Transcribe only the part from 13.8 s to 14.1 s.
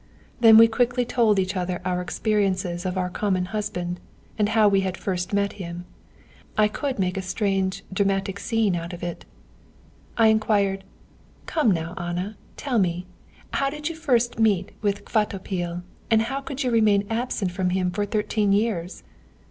you